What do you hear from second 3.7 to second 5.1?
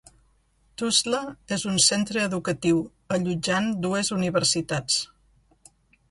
dues universitats.